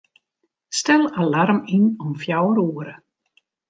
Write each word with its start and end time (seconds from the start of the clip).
Stel 0.77 1.03
alarm 1.21 1.59
yn 1.77 1.85
om 2.05 2.11
fjouwer 2.21 2.59
oere. 2.67 2.93